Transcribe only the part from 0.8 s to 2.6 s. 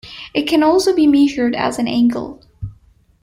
be measured as an angle.